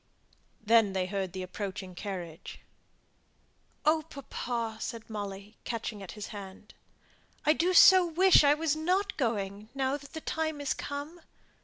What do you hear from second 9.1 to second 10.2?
going, now that